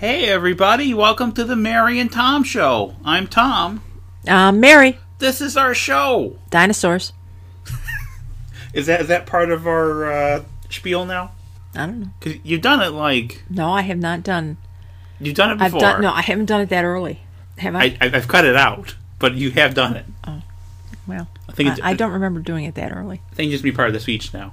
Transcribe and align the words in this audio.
Hey, 0.00 0.24
everybody, 0.30 0.94
welcome 0.94 1.32
to 1.32 1.44
the 1.44 1.56
Mary 1.56 1.98
and 2.00 2.10
Tom 2.10 2.42
Show. 2.42 2.96
I'm 3.04 3.26
Tom. 3.26 3.82
Uh, 4.26 4.50
Mary, 4.50 4.98
This 5.18 5.42
is 5.42 5.58
our 5.58 5.74
show. 5.74 6.38
dinosaurs. 6.48 7.12
Is 8.72 8.86
that 8.86 9.00
is 9.02 9.08
that 9.08 9.26
part 9.26 9.50
of 9.50 9.66
our 9.66 10.10
uh, 10.10 10.44
spiel 10.70 11.04
now? 11.04 11.32
I 11.74 11.86
don't 11.86 12.00
know. 12.00 12.06
Because 12.18 12.38
you've 12.44 12.62
done 12.62 12.80
it 12.80 12.90
like 12.90 13.42
No, 13.50 13.70
I 13.72 13.82
have 13.82 13.98
not 13.98 14.22
done. 14.22 14.56
you've 15.18 15.34
done 15.34 15.50
it 15.50 15.60
I've 15.60 15.72
before. 15.72 15.80
done. 15.80 16.02
No, 16.02 16.12
I 16.12 16.22
haven't 16.22 16.46
done 16.46 16.60
it 16.62 16.68
that 16.70 16.84
early. 16.84 17.20
Have 17.58 17.74
I? 17.76 17.96
I, 18.00 18.10
I've 18.14 18.28
cut 18.28 18.44
it 18.46 18.54
out, 18.56 18.94
but 19.18 19.34
you 19.34 19.50
have 19.50 19.74
done 19.74 19.96
it. 19.96 20.06
Oh, 20.26 20.40
well, 21.06 21.28
I 21.48 21.52
think 21.52 21.68
I, 21.68 21.72
it's, 21.72 21.80
I 21.82 21.94
don't 21.94 22.12
remember 22.12 22.40
doing 22.40 22.64
it 22.64 22.74
that 22.76 22.92
early. 22.96 23.20
I 23.32 23.34
think 23.34 23.48
it 23.48 23.52
just 23.52 23.64
be 23.64 23.72
part 23.72 23.88
of 23.88 23.94
the 23.94 24.00
speech 24.00 24.32
now. 24.32 24.52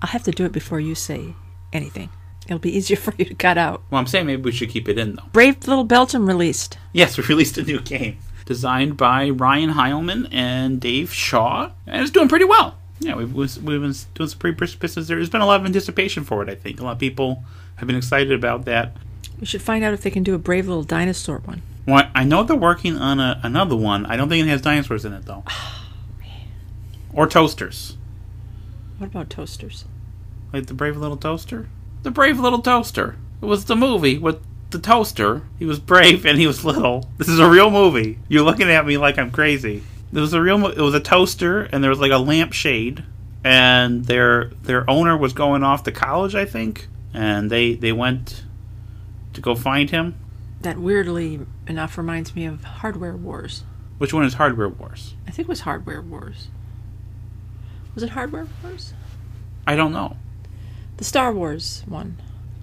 I'll 0.00 0.08
have 0.10 0.22
to 0.22 0.30
do 0.30 0.44
it 0.46 0.52
before 0.52 0.78
you 0.80 0.94
say 0.94 1.34
anything. 1.72 2.08
It'll 2.46 2.58
be 2.58 2.76
easier 2.76 2.96
for 2.98 3.14
you 3.18 3.24
to 3.24 3.34
cut 3.34 3.58
out. 3.58 3.82
Well, 3.90 3.98
I'm 4.00 4.06
saying 4.06 4.26
maybe 4.26 4.42
we 4.42 4.52
should 4.52 4.70
keep 4.70 4.88
it 4.88 4.98
in 4.98 5.16
though. 5.16 5.24
Brave 5.32 5.66
Little 5.66 5.84
Belgium 5.84 6.26
released. 6.26 6.78
Yes, 6.92 7.16
we 7.18 7.24
released 7.24 7.58
a 7.58 7.62
new 7.62 7.80
game 7.80 8.18
designed 8.46 8.96
by 8.96 9.30
Ryan 9.30 9.70
Heilman 9.74 10.28
and 10.32 10.80
Dave 10.80 11.12
Shaw, 11.12 11.70
and 11.86 12.02
it's 12.02 12.10
doing 12.10 12.28
pretty 12.28 12.44
well. 12.46 12.76
Yeah, 12.98 13.14
we've 13.14 13.32
we've 13.32 13.64
been 13.64 13.94
doing 14.14 14.28
some 14.28 14.38
pretty 14.38 14.56
business 14.76 15.06
there. 15.06 15.16
There's 15.16 15.30
been 15.30 15.40
a 15.40 15.46
lot 15.46 15.60
of 15.60 15.66
anticipation 15.66 16.24
for 16.24 16.42
it. 16.42 16.48
I 16.50 16.54
think 16.54 16.80
a 16.80 16.84
lot 16.84 16.92
of 16.92 16.98
people 16.98 17.44
have 17.76 17.86
been 17.86 17.96
excited 17.96 18.32
about 18.32 18.64
that. 18.66 18.96
We 19.38 19.46
should 19.46 19.62
find 19.62 19.82
out 19.82 19.94
if 19.94 20.02
they 20.02 20.10
can 20.10 20.22
do 20.22 20.34
a 20.34 20.38
Brave 20.38 20.68
Little 20.68 20.82
Dinosaur 20.82 21.38
one. 21.38 21.62
Well, 21.86 22.10
I 22.14 22.24
know 22.24 22.42
they're 22.42 22.56
working 22.56 22.98
on 22.98 23.18
a, 23.20 23.40
another 23.42 23.74
one. 23.74 24.04
I 24.04 24.16
don't 24.16 24.28
think 24.28 24.46
it 24.46 24.50
has 24.50 24.60
dinosaurs 24.60 25.06
in 25.06 25.14
it 25.14 25.24
though, 25.24 25.44
or 27.12 27.26
toasters, 27.26 27.96
What 28.98 29.06
about 29.06 29.30
toasters? 29.30 29.84
like 30.52 30.66
the 30.66 30.74
Brave 30.74 30.96
Little 30.96 31.16
Toaster. 31.16 31.68
The 32.02 32.10
Brave 32.10 32.40
Little 32.40 32.62
Toaster. 32.62 33.16
It 33.42 33.46
was 33.46 33.66
the 33.66 33.76
movie 33.76 34.18
with 34.18 34.40
the 34.70 34.78
toaster. 34.78 35.42
He 35.58 35.64
was 35.64 35.78
brave 35.78 36.24
and 36.24 36.38
he 36.38 36.46
was 36.46 36.64
little. 36.64 37.08
This 37.18 37.28
is 37.28 37.38
a 37.38 37.48
real 37.48 37.70
movie. 37.70 38.18
You're 38.28 38.44
looking 38.44 38.70
at 38.70 38.86
me 38.86 38.96
like 38.96 39.18
I'm 39.18 39.30
crazy. 39.30 39.82
It 40.12 40.18
was 40.18 40.32
a 40.32 40.40
real. 40.40 40.58
Mo- 40.58 40.68
it 40.68 40.80
was 40.80 40.94
a 40.94 41.00
toaster 41.00 41.62
and 41.62 41.82
there 41.82 41.90
was 41.90 42.00
like 42.00 42.12
a 42.12 42.18
lampshade, 42.18 43.04
and 43.44 44.04
their 44.06 44.46
their 44.62 44.88
owner 44.88 45.16
was 45.16 45.32
going 45.32 45.62
off 45.62 45.84
to 45.84 45.92
college, 45.92 46.34
I 46.34 46.44
think, 46.44 46.88
and 47.14 47.50
they 47.50 47.74
they 47.74 47.92
went 47.92 48.44
to 49.34 49.40
go 49.40 49.54
find 49.54 49.90
him. 49.90 50.16
That 50.62 50.78
weirdly 50.78 51.40
enough 51.66 51.96
reminds 51.96 52.34
me 52.34 52.44
of 52.46 52.64
Hardware 52.64 53.16
Wars. 53.16 53.64
Which 53.98 54.12
one 54.12 54.24
is 54.24 54.34
Hardware 54.34 54.68
Wars? 54.68 55.14
I 55.26 55.30
think 55.30 55.46
it 55.46 55.48
was 55.48 55.60
Hardware 55.60 56.02
Wars. 56.02 56.48
Was 57.94 58.02
it 58.02 58.10
Hardware 58.10 58.46
Wars? 58.62 58.92
I 59.66 59.76
don't 59.76 59.92
know. 59.92 60.16
The 61.00 61.04
Star 61.04 61.32
Wars 61.32 61.82
one. 61.86 62.18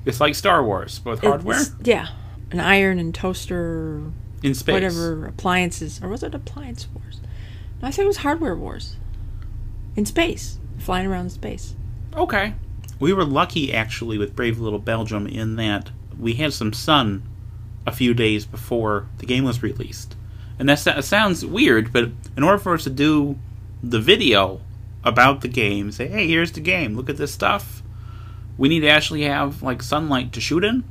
It's 0.05 0.21
like 0.21 0.35
Star 0.35 0.63
Wars, 0.63 0.99
both 0.99 1.21
hardware? 1.21 1.59
yeah, 1.83 2.09
an 2.51 2.59
iron 2.59 2.99
and 2.99 3.13
toaster 3.13 4.03
in 4.43 4.53
space. 4.53 4.73
whatever 4.73 5.25
appliances. 5.25 5.99
Or 6.03 6.09
was 6.09 6.21
it 6.21 6.35
appliance 6.35 6.87
wars? 6.93 7.19
No 7.81 7.87
i 7.87 7.91
said 7.91 8.03
it 8.03 8.07
was 8.07 8.17
hardware 8.17 8.55
wars. 8.55 8.97
In 9.95 10.05
space. 10.05 10.59
Flying 10.77 11.07
around 11.07 11.25
in 11.25 11.29
space. 11.31 11.75
Okay. 12.15 12.53
We 12.99 13.11
were 13.11 13.25
lucky 13.25 13.73
actually 13.73 14.19
with 14.19 14.35
Brave 14.35 14.59
Little 14.59 14.77
Belgium 14.77 15.25
in 15.25 15.55
that 15.55 15.89
we 16.19 16.33
had 16.33 16.53
some 16.53 16.73
sun 16.73 17.23
a 17.87 17.91
few 17.91 18.13
days 18.13 18.45
before 18.45 19.07
the 19.17 19.25
game 19.25 19.45
was 19.45 19.63
released. 19.63 20.15
And 20.59 20.69
that 20.69 21.05
sounds 21.05 21.43
weird, 21.43 21.91
but 21.91 22.11
in 22.35 22.43
order 22.43 22.59
for 22.59 22.75
us 22.75 22.83
to 22.83 22.91
do 22.91 23.39
the 23.81 23.99
video 23.99 24.61
about 25.03 25.41
the 25.41 25.47
game, 25.47 25.91
say, 25.91 26.07
hey, 26.07 26.27
here's 26.27 26.51
the 26.51 26.59
game, 26.59 26.95
look 26.95 27.09
at 27.09 27.17
this 27.17 27.33
stuff, 27.33 27.81
we 28.57 28.69
need 28.69 28.81
to 28.81 28.87
actually 28.89 29.23
have 29.23 29.61
like 29.63 29.81
sunlight 29.83 30.33
to 30.33 30.41
shoot 30.41 30.63
in. 30.63 30.83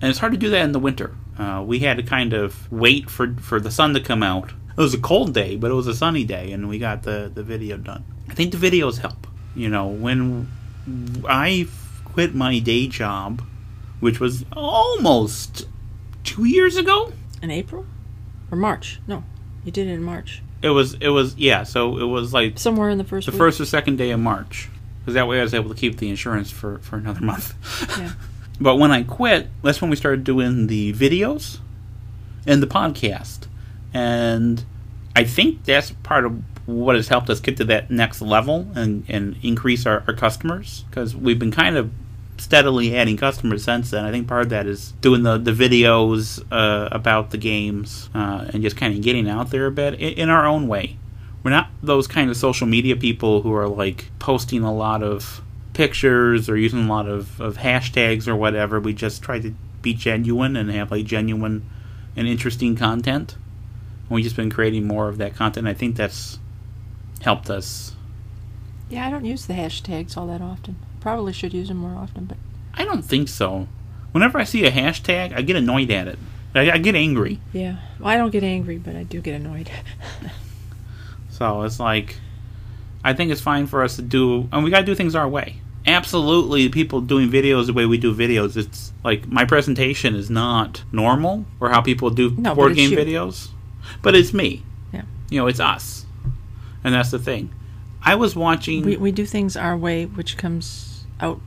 And 0.00 0.10
it's 0.10 0.18
hard 0.18 0.32
to 0.32 0.38
do 0.38 0.50
that 0.50 0.62
in 0.62 0.72
the 0.72 0.78
winter. 0.78 1.14
Uh, 1.38 1.62
we 1.66 1.78
had 1.80 1.96
to 1.96 2.02
kind 2.02 2.32
of 2.32 2.70
wait 2.70 3.08
for, 3.10 3.34
for 3.40 3.60
the 3.60 3.70
sun 3.70 3.94
to 3.94 4.00
come 4.00 4.22
out. 4.22 4.50
It 4.76 4.80
was 4.80 4.92
a 4.94 4.98
cold 4.98 5.32
day, 5.32 5.56
but 5.56 5.70
it 5.70 5.74
was 5.74 5.86
a 5.86 5.94
sunny 5.94 6.24
day, 6.24 6.52
and 6.52 6.68
we 6.68 6.78
got 6.78 7.02
the, 7.02 7.30
the 7.34 7.42
video 7.42 7.78
done. 7.78 8.04
I 8.28 8.34
think 8.34 8.52
the 8.52 8.58
videos 8.58 8.98
help. 8.98 9.26
You 9.54 9.70
know, 9.70 9.86
when 9.86 10.48
I 11.26 11.66
quit 12.04 12.34
my 12.34 12.58
day 12.58 12.86
job, 12.88 13.42
which 14.00 14.20
was 14.20 14.44
almost 14.52 15.66
two 16.24 16.44
years 16.44 16.76
ago. 16.76 17.12
in 17.42 17.50
april 17.50 17.86
or 18.50 18.56
march 18.58 19.00
no 19.06 19.22
you 19.64 19.70
did 19.72 19.86
it 19.86 19.92
in 19.92 20.02
march 20.02 20.42
It 20.62 20.70
was 20.70 20.94
it 20.94 21.08
was 21.08 21.36
yeah. 21.36 21.62
So 21.64 21.98
it 21.98 22.04
was 22.04 22.32
like 22.32 22.58
somewhere 22.58 22.90
in 22.90 22.98
the 22.98 23.04
first 23.04 23.26
the 23.26 23.32
week. 23.32 23.38
first 23.38 23.60
or 23.60 23.64
second 23.66 23.96
day 23.96 24.10
of 24.10 24.20
March, 24.20 24.68
because 25.06 25.14
that 25.14 25.28
way 25.28 25.38
I 25.38 25.44
was 25.44 25.54
able 25.54 25.68
to 25.68 25.76
keep 25.76 25.98
the 25.98 26.10
insurance 26.10 26.50
for 26.50 26.78
for 26.78 26.96
another 26.96 27.20
month. 27.20 27.54
Yeah. 27.96 28.12
But 28.58 28.76
when 28.76 28.90
I 28.90 29.02
quit, 29.02 29.48
that's 29.62 29.82
when 29.82 29.90
we 29.90 29.96
started 29.96 30.24
doing 30.24 30.68
the 30.68 30.94
videos 30.94 31.58
and 32.46 32.62
the 32.62 32.66
podcast, 32.66 33.48
and 33.92 34.64
I 35.14 35.24
think 35.24 35.64
that's 35.64 35.90
part 35.90 36.24
of 36.24 36.42
what 36.64 36.96
has 36.96 37.08
helped 37.08 37.28
us 37.28 37.38
get 37.38 37.58
to 37.58 37.64
that 37.64 37.90
next 37.90 38.22
level 38.22 38.66
and 38.74 39.04
and 39.08 39.36
increase 39.42 39.84
our, 39.84 40.02
our 40.08 40.14
customers 40.14 40.86
because 40.88 41.14
we've 41.14 41.38
been 41.38 41.50
kind 41.50 41.76
of 41.76 41.90
steadily 42.38 42.96
adding 42.96 43.18
customers 43.18 43.62
since 43.62 43.90
then. 43.90 44.06
I 44.06 44.10
think 44.10 44.26
part 44.26 44.44
of 44.44 44.48
that 44.48 44.66
is 44.66 44.92
doing 45.02 45.22
the 45.22 45.36
the 45.36 45.52
videos 45.52 46.42
uh, 46.50 46.88
about 46.90 47.32
the 47.32 47.38
games 47.38 48.08
uh, 48.14 48.46
and 48.54 48.62
just 48.62 48.78
kind 48.78 48.94
of 48.94 49.02
getting 49.02 49.28
out 49.28 49.50
there 49.50 49.66
a 49.66 49.70
bit 49.70 49.94
in, 50.00 50.14
in 50.14 50.30
our 50.30 50.46
own 50.46 50.66
way. 50.66 50.96
We're 51.42 51.50
not 51.50 51.70
those 51.82 52.06
kind 52.06 52.28
of 52.30 52.36
social 52.36 52.66
media 52.66 52.96
people 52.96 53.42
who 53.42 53.52
are 53.54 53.68
like 53.68 54.10
posting 54.18 54.62
a 54.62 54.74
lot 54.74 55.02
of 55.02 55.42
pictures 55.74 56.48
or 56.48 56.56
using 56.56 56.84
a 56.84 56.88
lot 56.88 57.06
of, 57.06 57.40
of 57.40 57.58
hashtags 57.58 58.26
or 58.26 58.34
whatever. 58.34 58.80
We 58.80 58.92
just 58.94 59.22
try 59.22 59.38
to 59.40 59.54
be 59.82 59.94
genuine 59.94 60.56
and 60.56 60.70
have 60.70 60.90
like 60.90 61.04
genuine 61.06 61.68
and 62.16 62.26
interesting 62.26 62.74
content. 62.76 63.36
And 64.02 64.10
we've 64.10 64.24
just 64.24 64.36
been 64.36 64.50
creating 64.50 64.86
more 64.86 65.08
of 65.08 65.18
that 65.18 65.34
content. 65.36 65.68
I 65.68 65.74
think 65.74 65.96
that's 65.96 66.38
helped 67.22 67.48
us. 67.50 67.94
yeah 68.90 69.06
i 69.06 69.10
don't 69.10 69.24
use 69.24 69.46
the 69.46 69.54
hashtags 69.54 70.16
all 70.16 70.26
that 70.26 70.40
often 70.42 70.76
probably 71.00 71.32
should 71.32 71.52
use 71.54 71.68
them 71.68 71.78
more 71.78 71.96
often 71.98 72.24
but 72.26 72.36
I 72.74 72.84
don't 72.84 73.02
think 73.02 73.28
so. 73.28 73.68
Whenever 74.12 74.38
I 74.38 74.44
see 74.44 74.66
a 74.66 74.70
hashtag, 74.70 75.34
I 75.34 75.40
get 75.40 75.56
annoyed 75.56 75.90
at 75.90 76.08
it. 76.08 76.18
I, 76.54 76.72
I 76.72 76.78
get 76.78 76.94
angry. 76.94 77.40
yeah 77.54 77.76
well, 77.98 78.08
i 78.08 78.16
don't 78.18 78.30
get 78.30 78.44
angry 78.44 78.76
but 78.78 78.94
i 78.96 79.02
do 79.02 79.20
get 79.22 79.34
annoyed 79.34 79.70
So 81.36 81.62
it's 81.62 81.78
like, 81.78 82.16
I 83.04 83.12
think 83.12 83.30
it's 83.30 83.40
fine 83.40 83.66
for 83.66 83.82
us 83.82 83.96
to 83.96 84.02
do, 84.02 84.48
and 84.52 84.64
we 84.64 84.70
got 84.70 84.80
to 84.80 84.86
do 84.86 84.94
things 84.94 85.14
our 85.14 85.28
way. 85.28 85.56
Absolutely, 85.86 86.68
people 86.68 87.00
doing 87.00 87.30
videos 87.30 87.66
the 87.66 87.72
way 87.72 87.86
we 87.86 87.98
do 87.98 88.14
videos. 88.14 88.56
It's 88.56 88.92
like 89.04 89.28
my 89.28 89.44
presentation 89.44 90.14
is 90.14 90.30
not 90.30 90.82
normal 90.92 91.44
or 91.60 91.68
how 91.68 91.80
people 91.80 92.10
do 92.10 92.30
No, 92.36 92.54
board 92.54 92.74
game 92.74 92.90
you. 92.90 92.96
videos, 92.98 93.48
but 94.02 94.14
it's 94.16 94.32
me. 94.32 94.64
Yeah. 94.92 95.02
You 95.30 95.40
know, 95.40 95.46
it's 95.46 95.60
us, 95.60 96.06
and 96.82 96.94
that's 96.94 97.10
the 97.10 97.18
thing. 97.18 97.50
I 98.02 98.14
was 98.14 98.34
watching. 98.34 98.84
we, 98.84 98.96
we 98.96 99.12
do 99.12 99.26
things 99.26 99.56
our 99.56 99.76
way 99.76 100.06
which 100.06 100.36
comes 100.36 101.04
out 101.20 101.40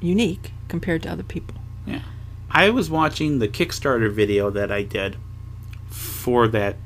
unique 0.00 0.52
compared 0.68 1.02
to 1.02 1.10
other 1.10 1.22
people 1.22 1.56
Yeah. 1.86 2.02
I 2.50 2.70
was 2.70 2.90
watching 2.90 3.38
the 3.38 3.48
Kickstarter 3.48 4.10
video 4.12 4.50
that 4.50 4.70
I 4.70 4.82
did 4.82 5.16
for 5.88 6.46
that 6.48 6.76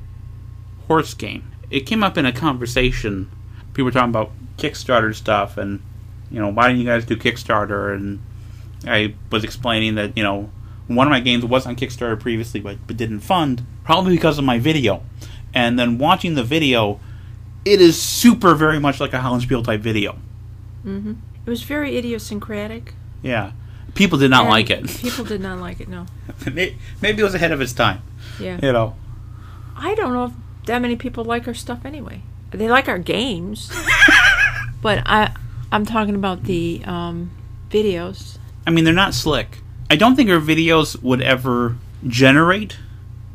horse 0.87 1.13
game. 1.13 1.51
It 1.69 1.81
came 1.81 2.03
up 2.03 2.17
in 2.17 2.25
a 2.25 2.31
conversation. 2.31 3.29
People 3.73 3.85
were 3.85 3.91
talking 3.91 4.09
about 4.09 4.31
Kickstarter 4.57 5.13
stuff 5.15 5.57
and, 5.57 5.81
you 6.31 6.39
know, 6.39 6.49
why 6.49 6.67
didn't 6.67 6.81
you 6.81 6.87
guys 6.87 7.05
do 7.05 7.15
Kickstarter? 7.15 7.93
And 7.95 8.21
I 8.87 9.13
was 9.31 9.43
explaining 9.43 9.95
that, 9.95 10.17
you 10.17 10.23
know, 10.23 10.49
one 10.87 11.05
of 11.07 11.11
my 11.11 11.19
games 11.19 11.45
was 11.45 11.65
on 11.67 11.75
Kickstarter 11.75 12.19
previously 12.19 12.59
but, 12.59 12.77
but 12.87 12.97
didn't 12.97 13.19
fund, 13.19 13.65
probably 13.83 14.15
because 14.15 14.37
of 14.39 14.43
my 14.45 14.57
video. 14.59 15.03
And 15.53 15.77
then 15.79 15.97
watching 15.97 16.35
the 16.35 16.43
video, 16.43 16.99
it 17.65 17.79
is 17.81 18.01
super 18.01 18.55
very 18.55 18.79
much 18.79 18.99
like 18.99 19.13
a 19.13 19.17
Hollandspiel 19.19 19.63
type 19.63 19.81
video. 19.81 20.17
Mm-hmm. 20.85 21.11
it 21.45 21.49
was 21.49 21.61
very 21.63 21.97
idiosyncratic 21.97 22.93
Yeah. 23.21 23.51
People 23.95 24.17
did 24.17 24.31
not 24.31 24.41
and 24.43 24.49
like 24.49 24.69
it. 24.69 24.87
people 24.87 25.25
did 25.25 25.41
not 25.41 25.59
like 25.65 25.81
it 25.81 25.89
no 25.89 26.05
May- 26.53 26.77
Maybe 27.01 27.19
it 27.21 27.23
was 27.25 27.33
ahead 27.35 27.51
of 27.51 27.59
its 27.61 27.73
time. 27.73 28.01
yeah 28.39 28.59
You 28.63 28.71
know. 28.71 28.95
I 29.75 29.93
don't 29.95 30.13
know 30.13 30.25
if 30.25 30.31
that 30.69 30.81
many 30.81 30.95
people 30.95 31.23
like 31.25 31.47
our 31.47 31.53
stuff 31.53 31.83
anyway. 31.83 32.21
They 32.51 32.69
like 32.69 32.87
our 32.87 32.97
games, 32.99 33.71
but 34.81 35.03
I 35.05 35.33
I'm 35.71 35.85
talking 35.85 36.15
about 36.15 36.43
the 36.43 36.81
um, 36.85 37.31
videos. 37.69 38.37
I 38.65 38.71
mean, 38.71 38.85
they're 38.85 38.93
not 38.93 39.13
slick. 39.13 39.59
I 39.89 39.95
don't 39.95 40.15
think 40.15 40.29
our 40.29 40.39
videos 40.39 41.01
would 41.01 41.21
ever 41.21 41.75
generate 42.07 42.77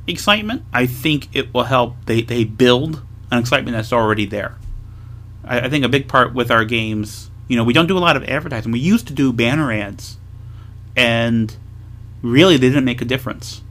excitement. 0.07 0.63
I 0.73 0.87
think 0.87 1.29
it 1.35 1.53
will 1.53 1.65
help. 1.65 1.97
They 2.07 2.23
they 2.23 2.45
build 2.45 3.03
an 3.31 3.39
excitement 3.39 3.77
that's 3.77 3.93
already 3.93 4.27
there. 4.27 4.57
I, 5.45 5.61
I 5.63 5.69
think 5.69 5.85
a 5.85 5.89
big 5.89 6.09
part 6.09 6.35
with 6.35 6.51
our 6.51 6.65
games, 6.65 7.31
you 7.49 7.57
know, 7.57 7.65
we 7.65 7.73
don't 7.73 7.87
do 7.87 7.99
a 7.99 8.01
lot 8.01 8.17
of 8.17 8.25
advertising. 8.25 8.73
We 8.73 8.81
used 8.81 9.07
to 9.09 9.13
do 9.13 9.33
banner 9.33 9.73
ads, 9.73 10.19
and 10.97 11.55
really 12.23 12.57
they 12.57 12.69
didn't 12.69 12.85
make 12.85 13.03
a 13.03 13.05
difference. 13.05 13.63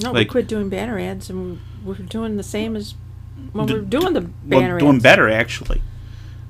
No, 0.00 0.12
Like- 0.12 0.28
we 0.28 0.30
quit 0.30 0.48
doing 0.48 0.68
banner 0.68 0.98
ads, 0.98 1.30
and 1.30 1.60
we're 1.86 1.94
doing 1.94 2.36
the 2.36 2.42
same 2.42 2.76
as 2.76 2.94
when 3.52 3.66
we're 3.66 3.80
doing 3.80 4.12
the 4.12 4.20
banner 4.22 4.70
Well, 4.74 4.78
doing 4.80 4.94
ads. 4.96 5.02
better 5.02 5.28
actually. 5.30 5.82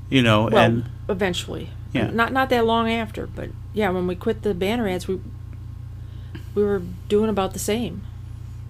You 0.08 0.22
know, 0.22 0.48
Well, 0.50 0.64
and 0.64 0.84
eventually, 1.08 1.70
Yeah. 1.92 2.10
not 2.10 2.32
not 2.32 2.48
that 2.50 2.64
long 2.66 2.90
after, 2.90 3.26
but 3.26 3.50
yeah, 3.74 3.90
when 3.90 4.06
we 4.06 4.14
quit 4.14 4.42
the 4.42 4.54
banner 4.54 4.88
ads, 4.88 5.06
we 5.08 5.20
we 6.54 6.62
were 6.64 6.82
doing 7.08 7.28
about 7.28 7.52
the 7.52 7.58
same. 7.58 8.02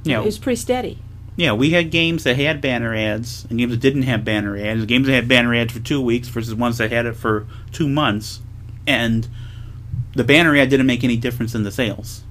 yeah 0.04 0.20
It 0.20 0.24
was 0.24 0.38
pretty 0.38 0.56
steady. 0.56 0.98
yeah, 1.36 1.52
we 1.52 1.70
had 1.70 1.90
games 1.90 2.24
that 2.24 2.36
had 2.36 2.60
banner 2.60 2.94
ads 2.94 3.46
and 3.50 3.58
games 3.58 3.70
that 3.72 3.80
didn't 3.80 4.02
have 4.02 4.24
banner 4.24 4.56
ads. 4.56 4.84
Games 4.86 5.06
that 5.06 5.12
had 5.14 5.28
banner 5.28 5.54
ads 5.54 5.72
for 5.72 5.80
two 5.80 6.00
weeks 6.00 6.28
versus 6.28 6.54
ones 6.54 6.78
that 6.78 6.90
had 6.90 7.06
it 7.06 7.14
for 7.16 7.46
two 7.72 7.88
months, 7.88 8.40
and 8.86 9.28
the 10.14 10.24
banner 10.24 10.56
ad 10.56 10.70
didn't 10.70 10.86
make 10.86 11.04
any 11.04 11.16
difference 11.16 11.54
in 11.54 11.62
the 11.64 11.70
sales. 11.70 12.22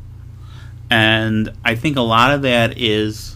And 0.89 1.51
I 1.63 1.75
think 1.75 1.95
a 1.97 2.01
lot 2.01 2.31
of 2.31 2.41
that 2.43 2.77
is, 2.77 3.34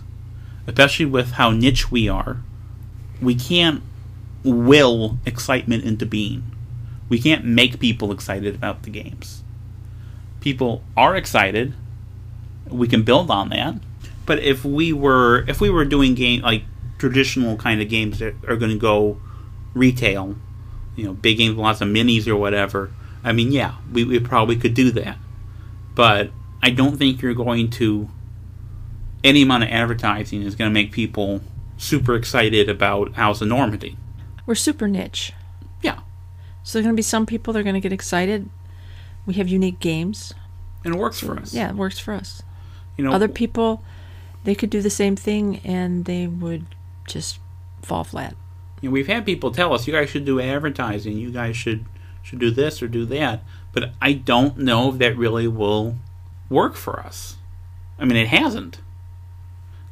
especially 0.69 1.05
with 1.05 1.31
how 1.31 1.51
niche 1.51 1.91
we 1.91 2.07
are, 2.07 2.37
we 3.21 3.35
can't 3.35 3.81
will 4.43 5.17
excitement 5.25 5.83
into 5.83 6.05
being. 6.05 6.43
We 7.09 7.19
can't 7.19 7.43
make 7.43 7.79
people 7.79 8.11
excited 8.11 8.55
about 8.55 8.83
the 8.83 8.91
games. 8.91 9.43
People 10.39 10.83
are 10.95 11.15
excited. 11.15 11.73
We 12.67 12.87
can 12.87 13.03
build 13.03 13.29
on 13.29 13.49
that. 13.49 13.75
But 14.25 14.39
if 14.39 14.63
we 14.63 14.93
were 14.93 15.43
if 15.47 15.59
we 15.59 15.69
were 15.69 15.85
doing 15.85 16.13
game 16.15 16.41
like 16.41 16.63
traditional 16.99 17.57
kind 17.57 17.81
of 17.81 17.89
games 17.89 18.19
that 18.19 18.35
are 18.47 18.55
going 18.55 18.71
to 18.71 18.77
go 18.77 19.19
retail, 19.73 20.35
you 20.95 21.05
know, 21.05 21.13
big 21.13 21.37
games, 21.37 21.57
lots 21.57 21.81
of 21.81 21.87
minis 21.87 22.27
or 22.27 22.35
whatever. 22.35 22.91
I 23.23 23.31
mean, 23.33 23.51
yeah, 23.51 23.75
we, 23.91 24.03
we 24.03 24.19
probably 24.19 24.55
could 24.55 24.73
do 24.73 24.91
that. 24.91 25.17
But 25.95 26.31
I 26.61 26.69
don't 26.69 26.97
think 26.97 27.21
you're 27.21 27.33
going 27.33 27.69
to. 27.71 28.09
Any 29.23 29.41
amount 29.41 29.63
of 29.63 29.69
advertising 29.69 30.41
is 30.43 30.55
going 30.55 30.69
to 30.69 30.73
make 30.73 30.91
people 30.91 31.41
super 31.77 32.15
excited 32.15 32.69
about 32.69 33.13
House 33.15 33.41
of 33.41 33.47
Normandy. 33.47 33.97
We're 34.45 34.55
super 34.55 34.87
niche. 34.87 35.33
Yeah, 35.81 35.99
So 36.63 36.77
there 36.77 36.81
are 36.81 36.83
going 36.87 36.95
to 36.95 36.99
be 36.99 37.03
some 37.03 37.25
people 37.25 37.53
that 37.53 37.59
are 37.59 37.63
going 37.63 37.75
to 37.75 37.79
get 37.81 37.93
excited. 37.93 38.49
We 39.25 39.33
have 39.35 39.47
unique 39.47 39.79
games. 39.79 40.33
and 40.83 40.95
it 40.95 40.97
works 40.97 41.19
for 41.19 41.37
us. 41.37 41.53
Yeah, 41.53 41.69
it 41.69 41.75
works 41.75 41.99
for 41.99 42.13
us. 42.13 42.41
you 42.97 43.03
know, 43.03 43.11
Other 43.11 43.27
people, 43.27 43.83
they 44.43 44.55
could 44.55 44.69
do 44.69 44.81
the 44.81 44.89
same 44.89 45.15
thing 45.15 45.59
and 45.63 46.05
they 46.05 46.27
would 46.27 46.65
just 47.07 47.39
fall 47.81 48.03
flat. 48.03 48.35
you 48.81 48.89
know, 48.89 48.93
we've 48.93 49.07
had 49.07 49.25
people 49.25 49.51
tell 49.51 49.73
us, 49.73 49.85
"You 49.87 49.93
guys 49.93 50.09
should 50.09 50.25
do 50.25 50.39
advertising. 50.39 51.17
You 51.17 51.31
guys 51.31 51.55
should 51.57 51.85
should 52.23 52.39
do 52.39 52.49
this 52.51 52.81
or 52.81 52.87
do 52.87 53.05
that." 53.05 53.43
But 53.73 53.91
I 54.01 54.13
don't 54.13 54.57
know 54.57 54.89
if 54.91 54.97
that 54.99 55.17
really 55.17 55.47
will 55.47 55.95
work 56.49 56.75
for 56.75 56.99
us. 56.99 57.35
I 57.99 58.05
mean, 58.05 58.17
it 58.17 58.27
hasn't. 58.29 58.79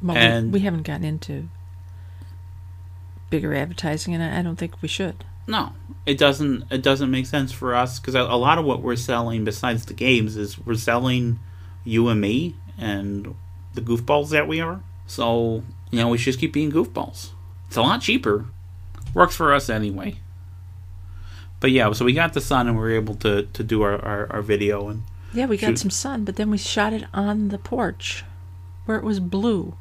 Well, 0.02 0.14
we- 0.16 0.20
And- 0.22 0.52
we, 0.52 0.60
haven't 0.60 0.82
gotten 0.82 1.04
into 1.04 1.48
bigger 3.30 3.54
advertising, 3.54 4.14
and 4.14 4.22
I, 4.22 4.38
I 4.38 4.42
don't 4.42 4.56
think 4.56 4.80
we 4.80 4.88
should. 4.88 5.24
No, 5.46 5.72
it 6.04 6.18
doesn't. 6.18 6.64
It 6.70 6.82
doesn't 6.82 7.10
make 7.10 7.26
sense 7.26 7.52
for 7.52 7.74
us 7.74 7.98
because 7.98 8.14
a, 8.14 8.20
a 8.20 8.36
lot 8.36 8.58
of 8.58 8.64
what 8.66 8.82
we're 8.82 8.96
selling, 8.96 9.44
besides 9.44 9.86
the 9.86 9.94
games, 9.94 10.36
is 10.36 10.58
we're 10.58 10.74
selling 10.74 11.38
you 11.84 12.08
and 12.08 12.20
me 12.20 12.54
and 12.76 13.34
the 13.74 13.80
goofballs 13.80 14.28
that 14.30 14.46
we 14.46 14.60
are. 14.60 14.82
So 15.06 15.62
you 15.90 15.98
know, 16.00 16.08
we 16.08 16.18
should 16.18 16.26
just 16.32 16.38
keep 16.38 16.52
being 16.52 16.70
goofballs. 16.70 17.30
It's 17.66 17.76
a 17.76 17.82
lot 17.82 18.02
cheaper. 18.02 18.44
Works 19.14 19.36
for 19.36 19.54
us 19.54 19.70
anyway. 19.70 20.18
But 21.60 21.70
yeah, 21.70 21.90
so 21.92 22.04
we 22.04 22.12
got 22.12 22.34
the 22.34 22.40
sun 22.42 22.68
and 22.68 22.76
we 22.76 22.82
were 22.82 22.90
able 22.94 23.14
to 23.16 23.44
to 23.44 23.64
do 23.64 23.80
our 23.82 23.98
our, 24.04 24.30
our 24.32 24.42
video 24.42 24.88
and 24.88 25.02
Yeah, 25.32 25.46
we 25.46 25.56
got 25.56 25.78
some 25.78 25.90
sun, 25.90 26.24
but 26.24 26.36
then 26.36 26.50
we 26.50 26.58
shot 26.58 26.92
it 26.92 27.04
on 27.14 27.48
the 27.48 27.58
porch 27.58 28.22
where 28.84 28.98
it 28.98 29.04
was 29.04 29.18
blue. 29.18 29.76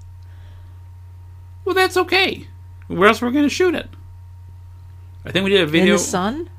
Well, 1.68 1.76
that's 1.76 1.98
okay. 1.98 2.48
Where 2.88 3.10
else 3.10 3.22
we're 3.22 3.32
gonna 3.32 3.50
shoot 3.50 3.76
it? 3.76 3.90
I 5.26 5.32
think 5.32 5.44
we 5.44 5.52
did 5.52 5.62
a 5.62 5.66
video. 5.66 5.94
In 5.96 5.98
the 5.98 6.00
sun? 6.00 6.50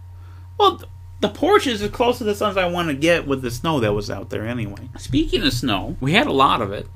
Well, 0.58 0.82
the 1.20 1.30
porch 1.30 1.66
is 1.66 1.80
as 1.80 1.90
close 1.90 2.18
to 2.18 2.24
the 2.24 2.34
sun 2.34 2.50
as 2.50 2.56
I 2.58 2.66
want 2.66 2.88
to 2.88 2.94
get 2.94 3.26
with 3.26 3.40
the 3.40 3.50
snow 3.50 3.80
that 3.80 3.94
was 3.94 4.10
out 4.10 4.28
there 4.28 4.46
anyway. 4.46 4.90
Speaking 4.98 5.42
of 5.42 5.52
snow, 5.54 5.96
we 6.00 6.12
had 6.12 6.26
a 6.26 6.32
lot 6.32 6.60
of 6.60 6.72
it 6.72 6.86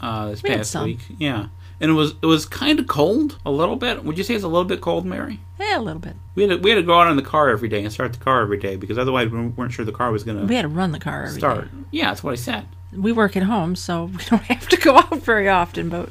uh, 0.00 0.30
this 0.30 0.42
We 0.42 0.48
had 0.50 0.60
past 0.60 0.70
some. 0.70 0.84
week. 0.84 1.00
Yeah, 1.18 1.48
and 1.80 1.90
it 1.90 1.94
was 1.94 2.14
it 2.22 2.26
was 2.26 2.46
kind 2.46 2.80
of 2.80 2.86
cold 2.86 3.38
a 3.44 3.50
little 3.50 3.76
bit. 3.76 4.04
Would 4.04 4.16
you 4.16 4.24
say 4.24 4.34
it's 4.34 4.44
a 4.44 4.48
little 4.48 4.64
bit 4.64 4.80
cold, 4.80 5.04
Mary? 5.04 5.40
Yeah, 5.60 5.78
a 5.78 5.82
little 5.82 6.00
bit. 6.00 6.16
We 6.36 6.44
had 6.44 6.50
to, 6.50 6.56
we 6.56 6.70
had 6.70 6.76
to 6.76 6.82
go 6.82 6.98
out 6.98 7.10
in 7.10 7.16
the 7.16 7.22
car 7.22 7.50
every 7.50 7.68
day 7.68 7.82
and 7.84 7.92
start 7.92 8.12
the 8.14 8.18
car 8.20 8.40
every 8.40 8.58
day 8.58 8.76
because 8.76 8.96
otherwise 8.96 9.28
we 9.28 9.46
weren't 9.48 9.72
sure 9.72 9.84
the 9.84 9.92
car 9.92 10.10
was 10.12 10.24
going 10.24 10.38
to. 10.38 10.44
We 10.44 10.48
to 10.50 10.54
had 10.54 10.62
to 10.62 10.68
run 10.68 10.92
the 10.92 11.00
car 11.00 11.24
every 11.24 11.34
day. 11.34 11.40
start. 11.40 11.68
Yeah, 11.90 12.06
that's 12.06 12.22
what 12.24 12.32
I 12.32 12.36
said. 12.36 12.66
We 12.96 13.12
work 13.12 13.36
at 13.36 13.42
home, 13.42 13.76
so 13.76 14.04
we 14.16 14.24
don't 14.24 14.42
have 14.44 14.66
to 14.68 14.76
go 14.78 14.96
out 14.96 15.18
very 15.18 15.48
often. 15.48 15.88
But 15.90 16.08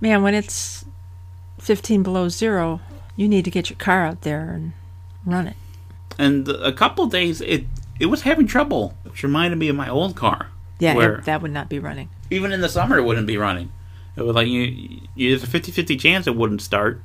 man, 0.00 0.22
when 0.22 0.34
it's 0.34 0.84
15 1.66 2.02
below 2.04 2.28
zero, 2.28 2.80
you 3.16 3.28
need 3.28 3.44
to 3.44 3.50
get 3.50 3.68
your 3.70 3.76
car 3.78 4.06
out 4.06 4.20
there 4.22 4.50
and 4.50 4.72
run 5.24 5.48
it. 5.48 5.56
And 6.18 6.48
a 6.48 6.72
couple 6.72 7.06
days 7.06 7.40
it 7.40 7.66
it 7.98 8.06
was 8.06 8.22
having 8.22 8.46
trouble, 8.46 8.94
which 9.02 9.22
reminded 9.22 9.58
me 9.58 9.68
of 9.68 9.74
my 9.76 9.88
old 9.88 10.14
car. 10.16 10.48
Yeah, 10.78 10.92
it- 10.92 10.96
where 10.96 11.16
that 11.24 11.42
would 11.42 11.50
not 11.52 11.68
be 11.68 11.78
running. 11.78 12.08
even 12.30 12.52
in 12.52 12.60
the 12.60 12.68
summer 12.68 12.98
it 12.98 13.02
wouldn't 13.04 13.26
be 13.26 13.36
running. 13.36 13.72
It 14.16 14.22
was 14.22 14.34
like 14.36 14.46
you, 14.48 14.62
you 15.14 15.36
there's 15.36 15.42
a 15.42 15.46
50-50 15.60 15.98
chance 16.00 16.26
it 16.26 16.36
wouldn't 16.36 16.62
start. 16.62 17.02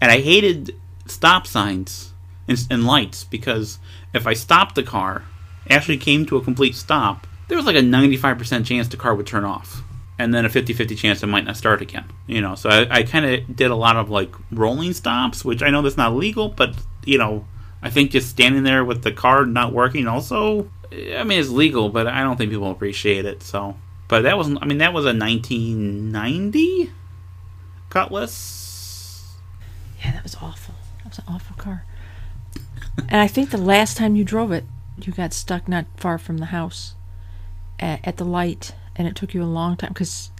And 0.00 0.10
I 0.10 0.18
hated 0.20 0.74
stop 1.06 1.46
signs 1.46 2.12
and, 2.48 2.58
and 2.70 2.84
lights 2.84 3.24
because 3.24 3.78
if 4.12 4.26
I 4.26 4.34
stopped 4.34 4.74
the 4.74 4.82
car, 4.82 5.22
actually 5.70 5.98
came 5.98 6.26
to 6.26 6.36
a 6.36 6.42
complete 6.42 6.74
stop, 6.74 7.26
there 7.48 7.56
was 7.56 7.64
like 7.66 7.76
a 7.76 7.80
95% 7.80 8.64
chance 8.66 8.88
the 8.88 8.96
car 8.96 9.14
would 9.14 9.26
turn 9.26 9.44
off. 9.44 9.82
And 10.18 10.32
then 10.32 10.44
a 10.44 10.48
50-50 10.48 10.96
chance 10.96 11.22
it 11.22 11.26
might 11.26 11.44
not 11.44 11.56
start 11.56 11.82
again. 11.82 12.04
You 12.26 12.40
know, 12.40 12.54
so 12.54 12.70
I, 12.70 12.98
I 12.98 13.02
kind 13.02 13.26
of 13.26 13.56
did 13.56 13.70
a 13.70 13.76
lot 13.76 13.96
of 13.96 14.10
like 14.10 14.32
rolling 14.52 14.92
stops, 14.92 15.44
which 15.44 15.62
I 15.62 15.70
know 15.70 15.82
that's 15.82 15.96
not 15.96 16.14
legal, 16.14 16.48
but 16.48 16.74
you 17.04 17.18
know, 17.18 17.46
I 17.82 17.90
think 17.90 18.10
just 18.10 18.30
standing 18.30 18.62
there 18.62 18.84
with 18.84 19.02
the 19.02 19.12
car 19.12 19.44
not 19.44 19.72
working 19.72 20.06
also, 20.06 20.70
eh, 20.92 21.18
I 21.18 21.24
mean, 21.24 21.40
it's 21.40 21.50
legal, 21.50 21.88
but 21.88 22.06
I 22.06 22.22
don't 22.22 22.36
think 22.36 22.50
people 22.50 22.70
appreciate 22.70 23.24
it. 23.24 23.42
So, 23.42 23.76
but 24.08 24.22
that 24.22 24.38
was, 24.38 24.48
I 24.48 24.64
mean, 24.64 24.78
that 24.78 24.92
was 24.92 25.04
a 25.04 25.12
1990 25.12 26.90
Cutlass. 27.90 29.34
Yeah, 30.00 30.12
that 30.12 30.22
was 30.22 30.34
awful. 30.36 30.74
That 30.98 31.10
was 31.10 31.18
an 31.18 31.24
awful 31.28 31.56
car. 31.56 31.84
and 33.08 33.20
I 33.20 33.28
think 33.28 33.50
the 33.50 33.58
last 33.58 33.96
time 33.96 34.16
you 34.16 34.24
drove 34.24 34.50
it, 34.50 34.64
you 35.00 35.12
got 35.12 35.32
stuck 35.32 35.68
not 35.68 35.86
far 35.96 36.18
from 36.18 36.38
the 36.38 36.46
house 36.46 36.94
at, 37.78 38.00
at 38.06 38.16
the 38.16 38.24
light, 38.24 38.74
and 38.96 39.08
it 39.08 39.16
took 39.16 39.34
you 39.34 39.42
a 39.42 39.44
long 39.44 39.76
time 39.76 39.90
because 39.92 40.30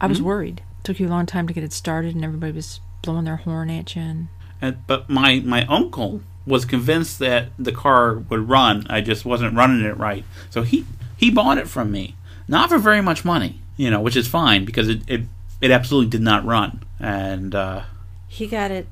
I 0.00 0.06
was 0.06 0.20
worried. 0.20 0.62
It 0.80 0.84
took 0.84 1.00
you 1.00 1.06
a 1.06 1.08
long 1.08 1.26
time 1.26 1.46
to 1.48 1.54
get 1.54 1.64
it 1.64 1.72
started, 1.72 2.14
and 2.14 2.24
everybody 2.24 2.52
was 2.52 2.80
blowing 3.02 3.24
their 3.24 3.36
horn 3.36 3.70
at 3.70 3.94
you. 3.96 4.02
And 4.02 4.28
And, 4.60 4.86
but 4.86 5.08
my 5.08 5.40
my 5.40 5.64
uncle 5.66 6.20
was 6.46 6.64
convinced 6.64 7.18
that 7.20 7.48
the 7.58 7.72
car 7.72 8.18
would 8.18 8.48
run. 8.48 8.86
I 8.88 9.00
just 9.00 9.24
wasn't 9.24 9.56
running 9.56 9.84
it 9.84 9.96
right, 9.96 10.24
so 10.50 10.62
he 10.62 10.84
he 11.16 11.30
bought 11.30 11.58
it 11.58 11.68
from 11.68 11.90
me, 11.90 12.16
not 12.48 12.68
for 12.68 12.78
very 12.78 13.00
much 13.00 13.24
money, 13.24 13.60
you 13.76 13.90
know, 13.90 14.00
which 14.00 14.16
is 14.16 14.28
fine 14.28 14.64
because 14.64 14.88
it 14.88 15.02
it, 15.06 15.22
it 15.60 15.70
absolutely 15.70 16.10
did 16.10 16.22
not 16.22 16.44
run. 16.44 16.82
And 17.00 17.54
uh, 17.54 17.82
he 18.28 18.46
got 18.46 18.70
it, 18.70 18.86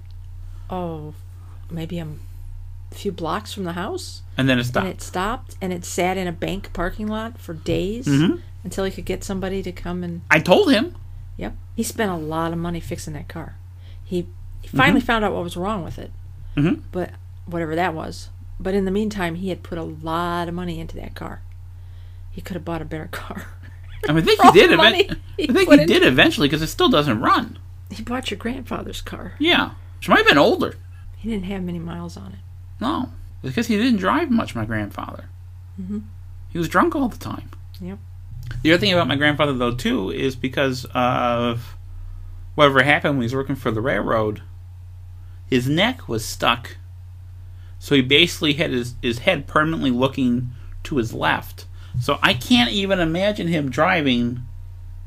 oh, 0.71 1.15
maybe 1.71 2.03
a 2.93 2.95
few 2.95 3.11
blocks 3.13 3.53
from 3.53 3.65
the 3.65 3.73
house, 3.73 4.23
and 4.37 4.49
then 4.49 4.59
it 4.59 4.65
stopped. 4.65 4.85
and 4.87 4.95
it 4.95 5.03
stopped, 5.03 5.57
and 5.61 5.73
it 5.73 5.85
sat 5.85 6.17
in 6.17 6.27
a 6.27 6.33
bank 6.33 6.73
parking 6.73 7.09
lot 7.09 7.39
for 7.39 7.55
days 7.55 8.07
Mhm. 8.07 8.41
until 8.65 8.85
he 8.85 8.91
could 8.91 9.05
get 9.05 9.25
somebody 9.25 9.63
to 9.63 9.73
come 9.73 10.05
and 10.05 10.21
I 10.31 10.39
told 10.41 10.71
him. 10.73 10.95
Yep. 11.37 11.57
He 11.75 11.83
spent 11.83 12.11
a 12.13 12.17
lot 12.17 12.53
of 12.53 12.59
money 12.59 12.81
fixing 12.81 13.15
that 13.15 13.29
car. 13.29 13.57
He, 14.05 14.27
he 14.61 14.69
finally 14.69 15.01
found 15.01 15.25
out 15.25 15.33
what 15.33 15.43
was 15.43 15.57
wrong 15.57 15.83
with 15.83 15.99
it. 15.99 16.13
Mhm. 16.57 16.83
But 16.93 17.11
whatever 17.47 17.75
that 17.75 17.95
was. 17.95 18.29
But 18.61 18.75
in 18.75 18.85
the 18.85 18.91
meantime, 18.91 19.35
he 19.37 19.49
had 19.49 19.63
put 19.63 19.79
a 19.79 19.83
lot 19.83 20.47
of 20.49 20.55
money 20.55 20.79
into 20.79 20.95
that 20.97 21.15
car. 21.15 21.43
He 22.31 22.41
could 22.41 22.55
have 22.55 22.65
bought 22.65 22.83
a 22.83 22.85
better 22.85 23.09
car. 23.11 23.47
I 24.09 24.13
mean, 24.13 24.23
I 24.23 24.27
think 24.27 24.41
he 24.43 24.51
did. 24.53 24.73
Event- 24.73 24.97
he 25.39 25.49
I 25.49 25.53
think 25.53 25.71
he 25.71 25.87
did 25.87 26.03
eventually 26.05 26.49
because 26.49 26.63
it 26.63 26.67
still 26.69 26.89
doesn't 26.89 27.21
run. 27.21 27.59
he 27.91 28.03
bought 28.03 28.31
your 28.31 28.39
grandfather's 28.39 29.01
car. 29.03 29.33
Yeah, 29.39 29.71
she 30.01 30.11
might 30.11 30.19
have 30.19 30.27
been 30.29 30.39
older. 30.39 30.77
He 31.17 31.29
didn't 31.31 31.45
have 31.47 31.63
many 31.63 31.79
miles 31.79 32.17
on 32.17 32.33
it. 32.33 32.39
No, 32.81 33.11
because 33.43 33.67
he 33.69 33.77
didn't 33.77 33.99
drive 34.01 34.31
much. 34.31 34.55
My 34.55 34.65
grandfather. 34.65 35.25
Mhm. 35.81 36.03
He 36.51 36.59
was 36.59 36.69
drunk 36.69 36.95
all 36.95 37.09
the 37.09 37.19
time. 37.19 37.51
Yep. 37.81 37.99
The 38.63 38.73
other 38.73 38.81
thing 38.81 38.93
about 38.93 39.09
my 39.09 39.17
grandfather, 39.17 39.53
though, 39.55 39.75
too, 39.75 40.11
is 40.11 40.37
because 40.37 40.85
of 40.95 41.77
whatever 42.55 42.83
happened 42.83 43.15
when 43.15 43.23
he 43.23 43.27
was 43.27 43.35
working 43.35 43.57
for 43.57 43.71
the 43.71 43.81
railroad, 43.81 44.43
his 45.49 45.69
neck 45.69 46.09
was 46.09 46.25
stuck. 46.25 46.77
So 47.79 47.95
he 47.95 48.03
basically 48.03 48.53
had 48.55 48.71
his, 48.71 48.95
his 49.03 49.21
head 49.21 49.47
permanently 49.47 49.91
looking 49.91 50.51
to 50.85 50.97
his 50.99 51.13
left. 51.15 51.65
So 52.01 52.19
I 52.23 52.35
can't 52.35 52.71
even 52.71 53.01
imagine 53.01 53.49
him 53.49 53.71
driving, 53.71 54.43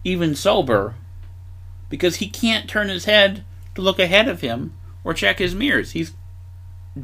even 0.03 0.35
sober, 0.35 0.95
because 1.89 2.17
he 2.17 2.27
can't 2.29 2.67
turn 2.69 2.89
his 2.89 3.05
head 3.05 3.43
to 3.75 3.81
look 3.81 3.99
ahead 3.99 4.27
of 4.27 4.41
him 4.41 4.73
or 5.03 5.13
check 5.13 5.39
his 5.39 5.55
mirrors. 5.55 5.91
He's 5.91 6.13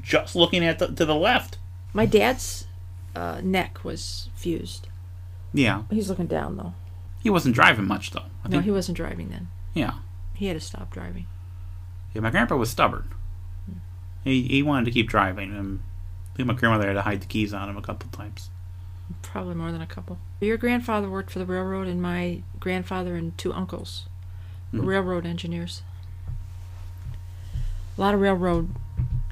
just 0.02 0.36
looking 0.36 0.64
at 0.64 0.80
the, 0.80 0.88
to 0.88 1.06
the 1.06 1.16
left. 1.16 1.58
My 1.94 2.06
dad's 2.06 2.68
uh, 3.16 3.42
neck 3.44 3.84
was 3.84 4.30
fused. 4.36 4.88
Yeah, 5.54 5.84
He's 5.90 6.10
looking 6.10 6.28
down, 6.28 6.56
though. 6.56 6.74
he 7.22 7.30
wasn't 7.30 7.56
driving 7.56 7.86
much 7.86 8.12
though. 8.12 8.22
I 8.44 8.48
No, 8.48 8.52
think, 8.52 8.64
he 8.64 8.72
wasn't 8.72 8.96
driving 8.98 9.30
then. 9.30 9.50
yeah. 9.74 9.96
He 10.34 10.46
had 10.48 10.56
to 10.56 10.62
stop 10.62 10.92
driving. 10.92 11.28
Yeah, 12.14 12.22
my 12.22 12.30
grandpa 12.32 12.56
was 12.56 12.70
stubborn. 12.72 13.10
He 14.24 14.44
he 14.44 14.64
wanted 14.64 14.86
to 14.86 14.92
keep 14.92 15.08
driving, 15.10 15.52
and 15.56 15.80
I 16.34 16.38
think 16.38 16.48
my 16.48 16.54
grandmother 16.54 16.88
had 16.88 16.94
to 16.94 17.02
hide 17.02 17.22
the 17.22 17.26
keys 17.28 17.54
on 17.54 17.70
him 17.70 17.78
a 17.78 17.82
couple 17.82 18.10
times. 18.12 18.50
Probably 19.22 19.56
more 19.56 19.72
than 19.72 19.82
a 19.82 19.88
couple. 19.88 20.18
Your 20.40 20.58
grandfather 20.58 21.10
worked 21.10 21.32
for 21.32 21.40
the 21.40 21.46
railroad, 21.46 21.88
and 21.88 22.02
my 22.02 22.42
grandfather 22.60 23.16
and 23.16 23.38
two 23.38 23.54
uncles 23.54 24.06
were 24.72 24.80
Mhm. 24.80 24.86
railroad 24.86 25.26
engineers. 25.26 25.82
A 27.98 28.02
lot 28.02 28.14
of 28.14 28.22
railroad 28.22 28.70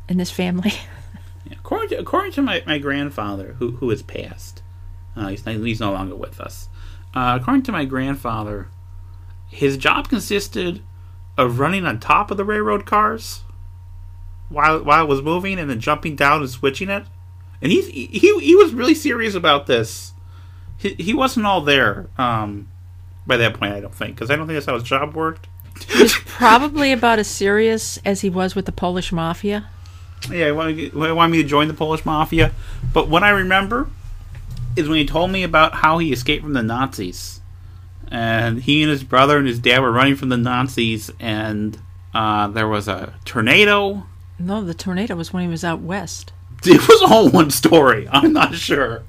in 0.09 0.17
this 0.17 0.31
family. 0.31 0.73
Yeah. 1.45 1.55
According 1.57 1.89
to, 1.89 1.99
according 1.99 2.33
to 2.33 2.41
my, 2.41 2.61
my 2.67 2.77
grandfather, 2.79 3.55
who 3.59 3.71
who 3.77 3.89
has 3.89 4.03
passed, 4.03 4.61
uh, 5.15 5.29
he's, 5.29 5.45
not- 5.45 5.55
he's 5.55 5.79
no 5.79 5.93
longer 5.93 6.13
with 6.15 6.39
us. 6.39 6.67
Uh, 7.15 7.37
according 7.39 7.63
to 7.63 7.71
my 7.71 7.85
grandfather, 7.85 8.67
his 9.47 9.77
job 9.77 10.09
consisted 10.09 10.83
of 11.37 11.57
running 11.57 11.85
on 11.85 11.99
top 11.99 12.29
of 12.29 12.37
the 12.37 12.43
railroad 12.43 12.85
cars 12.85 13.43
while 14.49 14.83
while 14.83 15.05
it 15.05 15.07
was 15.07 15.21
moving, 15.21 15.57
and 15.57 15.69
then 15.69 15.79
jumping 15.79 16.15
down 16.15 16.41
and 16.41 16.49
switching 16.49 16.89
it. 16.89 17.05
And 17.61 17.71
he's, 17.71 17.87
he 17.87 18.07
he 18.07 18.37
he 18.39 18.55
was 18.55 18.73
really 18.73 18.93
serious 18.95 19.33
about 19.33 19.65
this. 19.65 20.11
He 20.77 20.93
he 20.95 21.13
wasn't 21.13 21.45
all 21.45 21.61
there 21.61 22.09
um, 22.17 22.67
by 23.25 23.37
that 23.37 23.53
point. 23.55 23.73
I 23.73 23.79
don't 23.79 23.95
think 23.95 24.15
because 24.15 24.29
I 24.29 24.35
don't 24.35 24.45
think 24.45 24.57
that's 24.57 24.65
how 24.67 24.73
his 24.75 24.83
job 24.83 25.15
worked. 25.15 25.47
he 25.87 26.03
was 26.03 26.13
probably 26.25 26.91
about 26.91 27.17
as 27.17 27.27
serious 27.27 27.97
as 28.05 28.21
he 28.21 28.29
was 28.29 28.55
with 28.55 28.65
the 28.65 28.71
Polish 28.73 29.11
mafia. 29.11 29.69
Yeah, 30.29 30.45
he 30.45 30.51
wanted, 30.51 30.77
he 30.77 31.31
me 31.31 31.41
to 31.41 31.47
join 31.47 31.67
the 31.67 31.73
Polish 31.73 32.05
mafia. 32.05 32.51
But 32.93 33.07
what 33.07 33.23
I 33.23 33.29
remember 33.29 33.89
is 34.75 34.87
when 34.87 34.97
he 34.97 35.05
told 35.05 35.31
me 35.31 35.43
about 35.43 35.75
how 35.75 35.97
he 35.97 36.11
escaped 36.11 36.43
from 36.43 36.53
the 36.53 36.63
Nazis. 36.63 37.41
And 38.11 38.63
he 38.63 38.81
and 38.81 38.91
his 38.91 39.03
brother 39.03 39.37
and 39.37 39.47
his 39.47 39.59
dad 39.59 39.79
were 39.79 39.91
running 39.91 40.15
from 40.15 40.29
the 40.29 40.37
Nazis, 40.37 41.11
and 41.19 41.77
uh, 42.13 42.47
there 42.47 42.67
was 42.67 42.87
a 42.87 43.13
tornado. 43.23 44.07
No, 44.39 44.63
the 44.63 44.73
tornado 44.73 45.15
was 45.15 45.31
when 45.31 45.43
he 45.43 45.49
was 45.49 45.63
out 45.63 45.81
west. 45.81 46.31
It 46.65 46.87
was 46.87 47.01
all 47.09 47.29
one 47.29 47.51
story. 47.51 48.07
I'm 48.11 48.33
not 48.33 48.55
sure. 48.55 49.03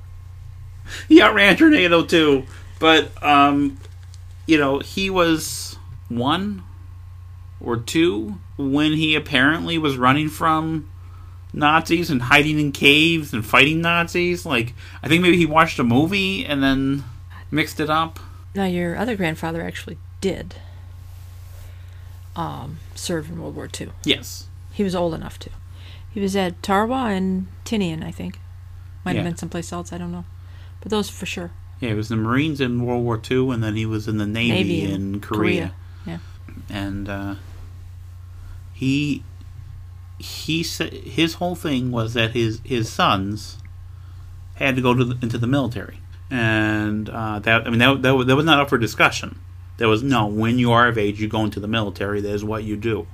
He 1.08 1.20
outran 1.20 1.56
tornado 1.56 2.04
too, 2.04 2.44
but 2.78 3.10
um, 3.24 3.78
you 4.46 4.58
know 4.58 4.78
he 4.78 5.10
was 5.10 5.76
one 6.08 6.62
or 7.60 7.76
two 7.76 8.38
when 8.56 8.92
he 8.92 9.14
apparently 9.14 9.78
was 9.78 9.96
running 9.96 10.28
from 10.28 10.90
Nazis 11.52 12.10
and 12.10 12.22
hiding 12.22 12.58
in 12.60 12.72
caves 12.72 13.32
and 13.32 13.44
fighting 13.44 13.80
Nazis. 13.80 14.44
Like 14.46 14.74
I 15.02 15.08
think 15.08 15.22
maybe 15.22 15.36
he 15.36 15.46
watched 15.46 15.78
a 15.78 15.84
movie 15.84 16.44
and 16.44 16.62
then 16.62 17.04
mixed 17.50 17.80
it 17.80 17.90
up. 17.90 18.18
Now, 18.54 18.64
your 18.64 18.96
other 18.96 19.16
grandfather 19.16 19.62
actually 19.62 19.96
did 20.20 20.56
um, 22.36 22.78
serve 22.94 23.28
in 23.28 23.40
World 23.40 23.54
War 23.56 23.68
II. 23.80 23.90
Yes. 24.04 24.46
He 24.72 24.82
was 24.82 24.94
old 24.94 25.14
enough 25.14 25.38
to. 25.40 25.50
He 26.12 26.20
was 26.20 26.34
at 26.34 26.60
Tarawa 26.62 27.06
and 27.10 27.46
Tinian, 27.64 28.02
I 28.04 28.10
think. 28.10 28.38
Might 29.04 29.12
Yeah. 29.14 29.22
have 29.22 29.30
been 29.30 29.36
someplace 29.36 29.72
else, 29.72 29.92
I 29.92 29.98
don't 29.98 30.12
know. 30.12 30.24
But 30.80 30.90
those 30.90 31.08
for 31.10 31.26
sure. 31.26 31.50
Yeah, 31.80 31.90
he 31.90 31.94
was 31.94 32.10
in 32.10 32.18
the 32.18 32.24
Marines 32.24 32.60
in 32.60 32.84
World 32.84 33.04
War 33.04 33.20
II, 33.30 33.50
and 33.50 33.62
then 33.62 33.76
he 33.76 33.86
was 33.86 34.06
in 34.08 34.18
the 34.18 34.26
Navy, 34.26 34.50
Navy 34.52 34.82
in, 34.82 35.14
in 35.14 35.20
Korea. 35.20 35.72
Korea, 36.04 36.18
yeah. 36.18 36.18
And 36.68 37.08
uh, 37.08 37.34
he 38.74 39.22
he 40.20 40.62
said 40.62 40.92
his 40.92 41.34
whole 41.34 41.54
thing 41.54 41.90
was 41.90 42.14
that 42.14 42.32
his 42.32 42.60
his 42.64 42.90
sons 42.90 43.56
had 44.56 44.76
to 44.76 44.82
go 44.82 44.92
to 44.92 45.04
the, 45.04 45.18
into 45.22 45.38
the 45.38 45.46
military, 45.46 46.00
and 46.30 47.08
uh, 47.08 47.38
that 47.38 47.66
I 47.66 47.70
mean 47.70 47.78
that, 47.78 48.02
that 48.02 48.26
that 48.26 48.36
was 48.36 48.44
not 48.44 48.60
up 48.60 48.68
for 48.68 48.78
discussion. 48.78 49.40
There 49.78 49.88
was 49.88 50.02
no 50.02 50.26
when 50.26 50.58
you 50.58 50.72
are 50.72 50.88
of 50.88 50.98
age, 50.98 51.20
you 51.20 51.28
go 51.28 51.42
into 51.44 51.58
the 51.58 51.68
military. 51.68 52.20
That 52.20 52.32
is 52.32 52.44
what 52.44 52.64
you 52.64 52.76
do. 52.76 53.06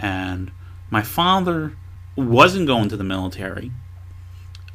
And 0.00 0.50
my 0.90 1.02
father 1.02 1.76
wasn't 2.16 2.66
going 2.66 2.88
to 2.88 2.96
the 2.96 3.04
military. 3.04 3.70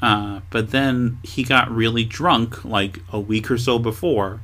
Uh, 0.01 0.41
but 0.51 0.71
then 0.71 1.17
he 1.23 1.43
got 1.43 1.69
really 1.69 2.05
drunk 2.05 2.63
like 2.63 2.99
a 3.11 3.19
week 3.19 3.51
or 3.51 3.57
so 3.57 3.79
before 3.79 4.41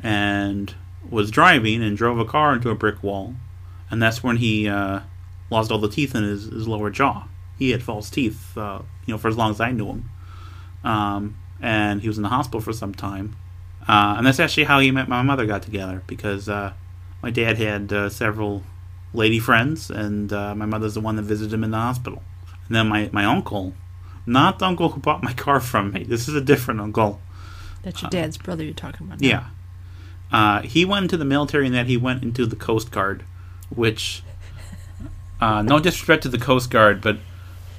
and 0.00 0.74
was 1.10 1.30
driving 1.30 1.82
and 1.82 1.96
drove 1.96 2.18
a 2.18 2.24
car 2.24 2.54
into 2.54 2.70
a 2.70 2.74
brick 2.74 3.02
wall. 3.02 3.34
And 3.90 4.00
that's 4.00 4.22
when 4.22 4.36
he 4.36 4.68
uh, 4.68 5.00
lost 5.50 5.70
all 5.70 5.78
the 5.78 5.88
teeth 5.88 6.14
in 6.14 6.24
his, 6.24 6.44
his 6.44 6.68
lower 6.68 6.90
jaw. 6.90 7.26
He 7.58 7.70
had 7.70 7.82
false 7.82 8.10
teeth, 8.10 8.56
uh, 8.56 8.80
you 9.06 9.14
know, 9.14 9.18
for 9.18 9.28
as 9.28 9.36
long 9.36 9.50
as 9.50 9.60
I 9.60 9.72
knew 9.72 9.86
him. 9.86 10.10
Um, 10.84 11.36
and 11.60 12.02
he 12.02 12.08
was 12.08 12.18
in 12.18 12.22
the 12.22 12.28
hospital 12.28 12.60
for 12.60 12.72
some 12.72 12.94
time. 12.94 13.36
Uh, 13.88 14.14
and 14.18 14.26
that's 14.26 14.40
actually 14.40 14.64
how 14.64 14.80
he 14.80 14.90
met 14.90 15.08
my 15.08 15.22
mother 15.22 15.46
got 15.46 15.62
together 15.62 16.02
because 16.06 16.48
uh, 16.48 16.72
my 17.22 17.30
dad 17.30 17.56
had 17.56 17.92
uh, 17.92 18.08
several 18.08 18.62
lady 19.14 19.38
friends, 19.38 19.90
and 19.90 20.32
uh, 20.32 20.54
my 20.54 20.66
mother's 20.66 20.94
the 20.94 21.00
one 21.00 21.16
that 21.16 21.22
visited 21.22 21.54
him 21.54 21.64
in 21.64 21.70
the 21.70 21.78
hospital. 21.78 22.22
And 22.66 22.76
then 22.76 22.88
my, 22.88 23.08
my 23.12 23.24
uncle, 23.24 23.74
not 24.26 24.58
the 24.58 24.66
uncle 24.66 24.90
who 24.90 25.00
bought 25.00 25.22
my 25.22 25.32
car 25.32 25.60
from 25.60 25.92
me, 25.92 26.04
this 26.04 26.28
is 26.28 26.34
a 26.34 26.40
different 26.40 26.80
uncle. 26.80 27.20
That's 27.82 28.02
your 28.02 28.10
dad's 28.10 28.36
brother 28.36 28.64
you're 28.64 28.74
talking 28.74 29.06
about. 29.06 29.20
now. 29.20 29.28
Yeah. 29.28 29.46
Uh, 30.32 30.62
he 30.62 30.84
went 30.84 31.04
into 31.04 31.16
the 31.16 31.24
military 31.24 31.66
and 31.66 31.74
that 31.74 31.86
he 31.86 31.96
went 31.96 32.24
into 32.24 32.46
the 32.46 32.56
Coast 32.56 32.90
Guard, 32.90 33.24
which, 33.70 34.24
uh, 35.40 35.62
no 35.62 35.78
disrespect 35.78 36.22
to 36.24 36.28
the 36.28 36.38
Coast 36.38 36.70
Guard, 36.70 37.00
but 37.00 37.18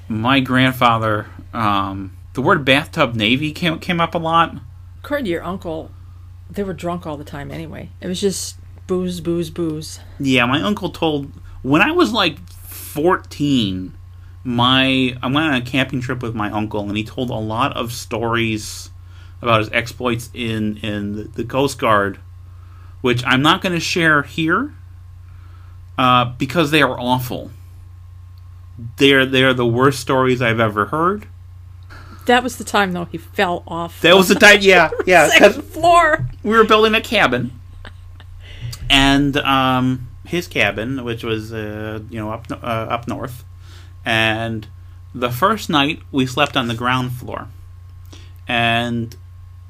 my 0.08 0.40
grandfather, 0.40 1.28
um, 1.54 2.16
the 2.34 2.42
word 2.42 2.64
bathtub 2.64 3.16
navy 3.16 3.52
came, 3.52 3.80
came 3.80 4.00
up 4.00 4.16
a 4.16 4.20
lot. 4.20 4.56
According 5.04 5.26
to 5.26 5.32
your 5.32 5.44
uncle, 5.44 5.92
they 6.50 6.64
were 6.64 6.74
drunk 6.74 7.06
all 7.06 7.18
the 7.18 7.24
time 7.24 7.52
anyway. 7.52 7.90
It 8.02 8.08
was 8.08 8.22
just 8.22 8.58
booze, 8.88 9.20
booze, 9.22 9.50
booze. 9.50 10.00
Yeah, 10.20 10.46
my 10.46 10.62
uncle 10.62 10.90
told 10.90 11.32
when 11.62 11.82
I 11.82 11.92
was 11.92 12.14
like 12.14 12.40
14, 12.50 13.94
my 14.44 15.18
I 15.22 15.28
went 15.28 15.38
on 15.38 15.54
a 15.56 15.62
camping 15.62 16.02
trip 16.02 16.22
with 16.22 16.36
my 16.36 16.50
uncle 16.50 16.82
and 16.88 16.96
he 16.96 17.04
told 17.04 17.30
a 17.30 17.36
lot 17.36 17.76
of 17.76 17.92
stories 17.92 18.92
about 19.42 19.60
his 19.60 19.70
exploits 19.72 20.30
in 20.34 20.78
in 20.78 21.16
the, 21.16 21.24
the 21.24 21.44
Coast 21.44 21.80
Guard, 21.80 22.20
which 23.02 23.24
I'm 23.26 23.42
not 23.42 23.62
going 23.62 23.74
to 23.74 23.80
share 23.80 24.24
here 24.24 24.74
uh, 25.98 26.26
because 26.38 26.72
they 26.72 26.82
are 26.82 27.00
awful. 27.00 27.52
They're 28.98 29.26
they're 29.26 29.54
the 29.54 29.66
worst 29.66 30.00
stories 30.00 30.42
I've 30.42 30.60
ever 30.60 30.86
heard. 30.88 31.28
That 32.28 32.44
was 32.44 32.58
the 32.58 32.64
time 32.64 32.92
though 32.92 33.06
he 33.06 33.18
fell 33.18 33.64
off 33.68 34.02
That 34.02 34.16
was 34.16 34.28
the 34.28 34.36
time, 34.36 34.60
yeah, 34.62 34.90
yeah. 35.06 35.30
second 35.30 35.64
floor. 35.64 36.30
we 36.44 36.58
were 36.58 36.66
building 36.66 36.94
a 36.94 37.02
cabin, 37.02 37.52
and 38.90 39.38
um, 39.38 40.10
his 40.26 40.48
cabin, 40.48 41.04
which 41.04 41.24
was 41.24 41.54
uh, 41.54 42.02
you 42.10 42.20
know 42.20 42.32
up 42.32 42.46
uh, 42.52 42.56
up 42.56 43.08
north, 43.08 43.44
and 44.06 44.68
the 45.16 45.32
first 45.32 45.70
night 45.70 46.02
we 46.12 46.26
slept 46.26 46.56
on 46.58 46.68
the 46.68 46.76
ground 46.76 47.14
floor, 47.14 47.48
and 48.48 49.16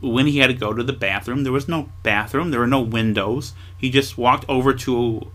when 0.01 0.27
he 0.27 0.39
had 0.39 0.47
to 0.47 0.53
go 0.53 0.73
to 0.73 0.83
the 0.83 0.93
bathroom, 0.93 1.43
there 1.43 1.53
was 1.53 1.67
no 1.67 1.89
bathroom, 2.03 2.51
there 2.51 2.59
were 2.59 2.67
no 2.67 2.81
windows. 2.81 3.53
He 3.77 3.89
just 3.89 4.17
walked 4.17 4.45
over 4.49 4.73
to, 4.73 5.31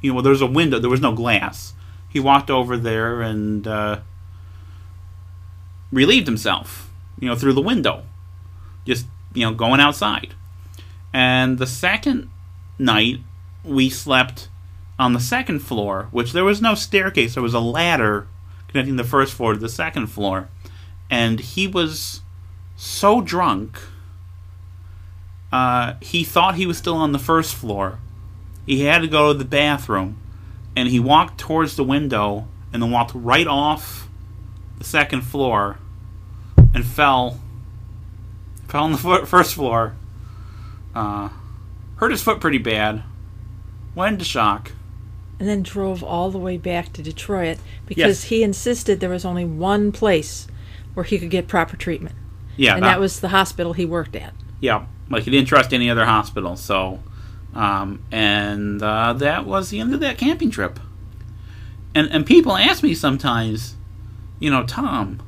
you 0.00 0.12
know, 0.12 0.20
there 0.20 0.30
was 0.30 0.42
a 0.42 0.46
window, 0.46 0.78
there 0.78 0.90
was 0.90 1.00
no 1.00 1.12
glass. 1.12 1.74
He 2.08 2.20
walked 2.20 2.50
over 2.50 2.76
there 2.76 3.22
and 3.22 3.66
uh, 3.66 4.00
relieved 5.92 6.26
himself, 6.26 6.90
you 7.18 7.28
know, 7.28 7.36
through 7.36 7.52
the 7.52 7.60
window. 7.60 8.04
Just 8.84 9.06
you 9.34 9.44
know 9.44 9.54
going 9.54 9.80
outside. 9.80 10.34
And 11.12 11.58
the 11.58 11.66
second 11.66 12.30
night 12.78 13.20
we 13.64 13.90
slept 13.90 14.48
on 14.98 15.12
the 15.12 15.20
second 15.20 15.60
floor 15.60 16.08
which 16.10 16.32
there 16.32 16.44
was 16.44 16.60
no 16.60 16.74
staircase. 16.74 17.34
There 17.34 17.42
was 17.42 17.54
a 17.54 17.60
ladder 17.60 18.26
connecting 18.68 18.96
the 18.96 19.04
first 19.04 19.34
floor 19.34 19.54
to 19.54 19.58
the 19.58 19.68
second 19.68 20.08
floor. 20.08 20.48
And 21.10 21.40
he 21.40 21.66
was 21.66 22.22
so 22.76 23.20
drunk 23.20 23.78
uh, 25.52 25.94
he 26.00 26.22
thought 26.22 26.54
he 26.54 26.66
was 26.66 26.78
still 26.78 26.94
on 26.94 27.12
the 27.12 27.18
first 27.18 27.54
floor 27.54 27.98
he 28.66 28.82
had 28.84 29.02
to 29.02 29.08
go 29.08 29.32
to 29.32 29.38
the 29.38 29.44
bathroom 29.44 30.16
and 30.76 30.88
he 30.88 31.00
walked 31.00 31.38
towards 31.38 31.76
the 31.76 31.84
window 31.84 32.46
and 32.72 32.82
then 32.82 32.90
walked 32.90 33.12
right 33.14 33.46
off 33.46 34.08
the 34.78 34.84
second 34.84 35.22
floor 35.22 35.78
and 36.74 36.84
fell 36.86 37.40
fell 38.68 38.84
on 38.84 38.92
the 38.92 38.98
fir- 38.98 39.24
first 39.26 39.54
floor. 39.54 39.96
Uh, 40.94 41.28
hurt 41.96 42.10
his 42.12 42.22
foot 42.22 42.40
pretty 42.40 42.58
bad. 42.58 43.02
Went 43.94 44.14
into 44.14 44.24
shock. 44.24 44.72
And 45.38 45.48
then 45.48 45.62
drove 45.62 46.02
all 46.04 46.30
the 46.30 46.38
way 46.38 46.56
back 46.56 46.92
to 46.92 47.02
Detroit 47.02 47.58
because 47.86 48.22
Yes. 48.22 48.24
he 48.24 48.42
insisted 48.42 49.00
there 49.00 49.08
was 49.10 49.24
only 49.24 49.44
one 49.44 49.90
place 49.90 50.46
where 50.94 51.04
he 51.04 51.18
could 51.18 51.30
get 51.30 51.48
proper 51.48 51.76
treatment. 51.76 52.14
Yeah, 52.56 52.74
and 52.74 52.84
that 52.84 53.00
was 53.00 53.20
the 53.20 53.28
hospital 53.28 53.72
he 53.72 53.84
worked 53.84 54.14
at. 54.14 54.34
yeah. 54.60 54.84
Like 55.08 55.24
he 55.24 55.30
didn't 55.32 55.48
trust 55.48 55.72
any 55.74 55.90
other 55.90 56.04
hospital. 56.04 56.54
So, 56.56 57.00
um, 57.54 58.02
and 58.10 58.82
uh, 58.82 59.12
that 59.14 59.44
was 59.46 59.70
the 59.70 59.80
end 59.80 59.94
of 59.94 60.00
that 60.00 60.18
camping 60.18 60.50
trip. 60.50 60.78
And 61.94 62.08
and 62.10 62.24
people 62.24 62.56
ask 62.56 62.82
me 62.82 62.94
sometimes, 62.94 63.76
you 64.38 64.50
know, 64.50 64.64
Tom, 64.64 65.20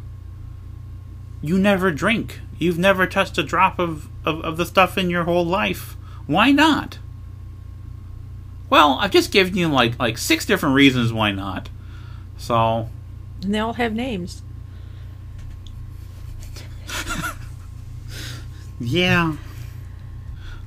you 1.41 1.59
never 1.59 1.91
drink. 1.91 2.41
You've 2.59 2.79
never 2.79 3.07
touched 3.07 3.37
a 3.39 3.43
drop 3.43 3.81
of, 3.81 4.09
of, 4.25 4.41
of 4.43 4.57
the 4.57 4.65
stuff 4.65 4.97
in 4.97 5.11
your 5.11 5.25
whole 5.25 5.45
life. 5.45 5.97
Why 6.27 6.53
not? 6.53 6.99
Well, 8.71 8.99
I've 9.01 9.11
just 9.11 9.33
given 9.33 9.57
you 9.57 9.69
like 9.69 9.99
like 9.99 10.17
six 10.19 10.47
different 10.47 10.77
reasons 10.77 11.13
why 11.13 11.33
not. 11.33 11.69
So 12.39 12.89
And 13.43 13.55
they 13.55 13.59
all 13.59 13.75
have 13.75 13.93
names. 13.93 14.43
Yeah. 18.83 19.37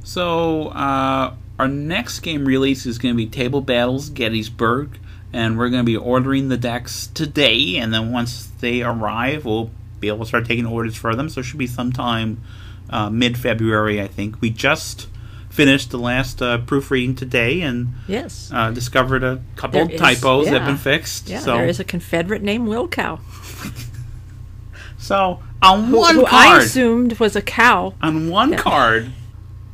So, 0.04 0.68
uh, 0.70 1.36
our 1.60 1.68
next 1.68 2.20
game 2.20 2.46
release 2.46 2.86
is 2.86 2.98
going 2.98 3.14
to 3.14 3.18
be 3.18 3.26
Table 3.28 3.62
Battles 3.62 4.10
Gettysburg, 4.10 4.98
and 5.32 5.58
we're 5.58 5.70
going 5.70 5.82
to 5.84 5.86
be 5.86 5.96
ordering 5.98 6.50
the 6.50 6.58
decks 6.58 7.08
today, 7.08 7.78
and 7.78 7.94
then 7.94 8.12
once 8.12 8.48
they 8.60 8.82
arrive, 8.84 9.46
we'll 9.46 9.72
be 10.00 10.08
able 10.08 10.20
to 10.20 10.26
start 10.26 10.46
taking 10.46 10.66
orders 10.66 10.96
for 10.96 11.16
them. 11.16 11.30
So, 11.30 11.40
it 11.40 11.44
should 11.44 11.58
be 11.60 11.68
sometime 11.68 12.42
uh, 12.90 13.10
mid 13.10 13.38
February, 13.38 14.02
I 14.02 14.08
think. 14.08 14.42
We 14.42 14.50
just 14.50 15.08
finished 15.50 15.92
the 15.92 15.98
last 15.98 16.42
uh, 16.42 16.58
proofreading 16.60 17.16
today 17.16 17.62
and 17.62 17.94
Yes. 18.08 18.52
uh, 18.54 18.72
discovered 18.72 19.24
a 19.24 19.42
couple 19.56 19.74
There 19.80 19.84
of 19.86 19.92
is- 19.92 20.00
typos 20.02 20.46
that 20.48 20.54
have 20.62 20.68
been 20.68 20.78
fixed. 20.78 21.30
yeah, 21.30 21.40
so, 21.40 21.56
there 21.58 21.66
is 21.68 21.80
a 21.80 21.86
Confederate 21.86 22.42
named 22.44 22.68
Wilcow. 22.68 23.20
so 24.98 25.42
on 25.62 25.86
Who, 25.86 25.98
one 26.00 26.16
who 26.16 26.26
I 26.26 26.60
assumed 26.60 27.20
was 27.20 27.36
a 27.36 27.42
cow. 27.42 27.94
on 28.02 28.30
one 28.30 28.52
Yeah. 28.52 28.58
card, 28.58 29.12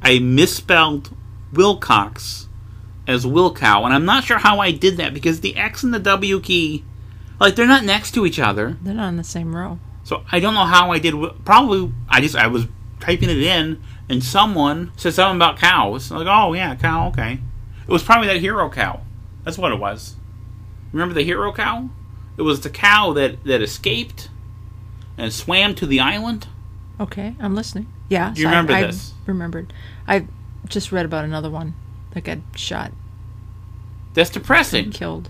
I 0.03 0.19
misspelled 0.19 1.15
Wilcox 1.53 2.47
as 3.07 3.25
Wilcow, 3.25 3.83
and 3.85 3.93
I'm 3.93 4.05
not 4.05 4.23
sure 4.23 4.37
how 4.37 4.59
I 4.59 4.71
did 4.71 4.97
that 4.97 5.13
because 5.13 5.41
the 5.41 5.55
X 5.55 5.83
and 5.83 5.93
the 5.93 5.99
W 5.99 6.39
key, 6.39 6.83
like 7.39 7.55
they're 7.55 7.67
not 7.67 7.83
next 7.83 8.11
to 8.11 8.25
each 8.25 8.39
other. 8.39 8.77
They're 8.81 8.93
not 8.93 9.07
on 9.07 9.17
the 9.17 9.23
same 9.23 9.55
row. 9.55 9.79
So 10.03 10.23
I 10.31 10.39
don't 10.39 10.53
know 10.53 10.65
how 10.65 10.91
I 10.91 10.99
did. 10.99 11.15
Probably 11.45 11.91
I 12.09 12.21
just 12.21 12.35
I 12.35 12.47
was 12.47 12.67
typing 12.99 13.29
it 13.29 13.37
in, 13.39 13.81
and 14.09 14.23
someone 14.23 14.91
said 14.95 15.13
something 15.13 15.37
about 15.37 15.57
cows. 15.57 16.11
I'm 16.11 16.19
like, 16.19 16.27
oh 16.29 16.53
yeah, 16.53 16.75
cow. 16.75 17.07
Okay, 17.09 17.39
it 17.87 17.91
was 17.91 18.03
probably 18.03 18.27
that 18.27 18.37
hero 18.39 18.69
cow. 18.69 19.01
That's 19.43 19.57
what 19.57 19.71
it 19.71 19.79
was. 19.79 20.15
Remember 20.91 21.13
the 21.13 21.23
hero 21.23 21.51
cow? 21.51 21.89
It 22.37 22.43
was 22.43 22.61
the 22.61 22.69
cow 22.69 23.13
that 23.13 23.43
that 23.43 23.61
escaped 23.61 24.29
and 25.17 25.31
swam 25.33 25.75
to 25.75 25.85
the 25.85 25.99
island. 25.99 26.47
Okay, 26.99 27.35
I'm 27.39 27.55
listening. 27.55 27.91
Yeah. 28.09 28.29
You 28.35 28.43
so 28.43 28.47
I- 28.47 28.51
remember 28.51 28.73
I, 28.73 28.81
this? 28.83 29.13
remembered. 29.25 29.73
I 30.07 30.27
just 30.67 30.91
read 30.91 31.05
about 31.05 31.25
another 31.25 31.49
one 31.49 31.73
that 32.11 32.23
got 32.23 32.39
shot 32.55 32.91
That's 34.13 34.29
depressing. 34.29 34.91
killed. 34.91 35.29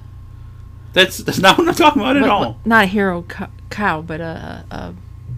That's 0.93 1.17
that's 1.19 1.39
not 1.39 1.57
what 1.57 1.67
I'm 1.67 1.75
talking 1.75 2.01
about 2.01 2.17
at 2.17 2.23
all. 2.27 2.59
not 2.65 2.83
a 2.83 2.87
hero 2.87 3.21
co- 3.27 3.47
cow, 3.69 4.01
but 4.01 4.19
a, 4.19 4.65
a 4.69 4.93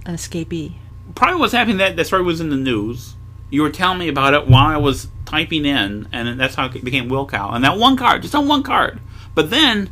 an 0.05 0.15
escapee. 0.15 0.73
Probably 1.15 1.39
what's 1.39 1.53
happening. 1.53 1.77
That 1.77 1.95
that 1.95 2.05
story 2.07 2.23
was 2.23 2.41
in 2.41 2.49
the 2.49 2.55
news. 2.55 3.15
You 3.51 3.61
were 3.61 3.69
telling 3.69 3.99
me 3.99 4.07
about 4.07 4.33
it 4.33 4.47
while 4.47 4.65
I 4.65 4.77
was 4.77 5.09
typing 5.25 5.65
in, 5.65 6.07
and 6.11 6.39
that's 6.39 6.55
how 6.55 6.65
it 6.65 6.83
became 6.83 7.07
Wilcow. 7.07 7.53
And 7.53 7.63
that 7.63 7.77
one 7.77 7.95
card, 7.97 8.23
just 8.23 8.33
on 8.33 8.47
one 8.47 8.63
card. 8.63 8.99
But 9.35 9.51
then, 9.51 9.91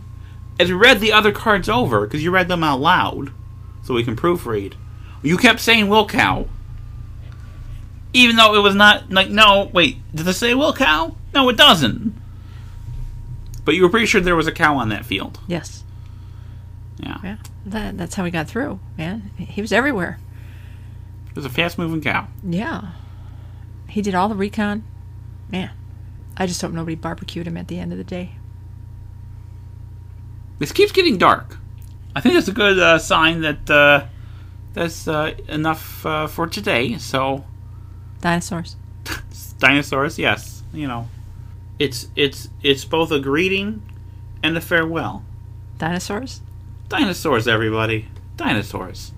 as 0.59 0.69
we 0.69 0.75
read 0.75 0.99
the 0.99 1.11
other 1.11 1.31
cards 1.31 1.69
over, 1.69 2.07
because 2.07 2.23
you 2.23 2.31
read 2.31 2.47
them 2.47 2.63
out 2.63 2.79
loud, 2.79 3.31
so 3.83 3.93
we 3.93 4.03
can 4.03 4.15
proofread, 4.15 4.73
you 5.21 5.37
kept 5.37 5.59
saying 5.59 5.87
Wilcow. 5.87 6.47
Even 8.13 8.35
though 8.35 8.55
it 8.55 8.59
was 8.61 8.75
not 8.75 9.09
like 9.11 9.29
no, 9.29 9.69
wait, 9.73 9.97
did 10.13 10.27
it 10.27 10.33
say 10.33 10.51
Wilcow? 10.51 11.15
No, 11.33 11.47
it 11.49 11.57
doesn't. 11.57 12.13
But 13.63 13.75
you 13.75 13.83
were 13.83 13.89
pretty 13.89 14.05
sure 14.07 14.19
there 14.19 14.35
was 14.35 14.47
a 14.47 14.51
cow 14.51 14.77
on 14.77 14.89
that 14.89 15.05
field. 15.05 15.39
Yes. 15.47 15.83
Yeah, 16.97 17.17
Yeah. 17.23 17.37
That, 17.65 17.97
that's 17.97 18.15
how 18.15 18.25
he 18.25 18.31
got 18.31 18.47
through. 18.47 18.79
Man, 18.97 19.31
he 19.37 19.61
was 19.61 19.71
everywhere. 19.71 20.19
it 21.29 21.35
was 21.35 21.45
a 21.45 21.49
fast-moving 21.49 22.01
cow. 22.01 22.27
Yeah. 22.43 22.91
He 23.87 24.01
did 24.01 24.15
all 24.15 24.29
the 24.29 24.35
recon. 24.35 24.83
Man, 25.49 25.69
I 26.37 26.47
just 26.47 26.61
hope 26.61 26.71
nobody 26.71 26.95
barbecued 26.95 27.47
him 27.47 27.57
at 27.57 27.67
the 27.67 27.79
end 27.79 27.91
of 27.91 27.97
the 27.97 28.03
day. 28.03 28.31
This 30.59 30.71
keeps 30.71 30.91
getting 30.91 31.17
dark. 31.17 31.57
I 32.15 32.21
think 32.21 32.35
that's 32.35 32.47
a 32.47 32.51
good 32.53 32.77
uh, 32.77 32.99
sign 32.99 33.41
that 33.41 33.69
uh, 33.69 34.05
that's 34.73 35.07
uh, 35.07 35.33
enough 35.47 36.05
uh, 36.05 36.27
for 36.27 36.47
today. 36.47 36.97
So, 36.97 37.45
Dinosaurs. 38.21 38.75
dinosaurs, 39.59 40.17
yes, 40.19 40.63
you 40.73 40.87
know, 40.87 41.07
it's 41.79 42.07
it's 42.15 42.49
it's 42.61 42.85
both 42.85 43.11
a 43.11 43.19
greeting 43.19 43.81
and 44.43 44.55
a 44.55 44.61
farewell. 44.61 45.23
Dinosaurs? 45.77 46.41
Dinosaurs, 46.89 47.47
everybody, 47.47 48.07
dinosaurs. 48.37 49.11